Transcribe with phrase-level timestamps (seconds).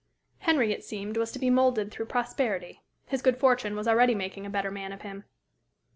[0.39, 2.81] Henry, it seemed, was to be moulded through prosperity.
[3.05, 5.25] His good fortune was already making a better man of him.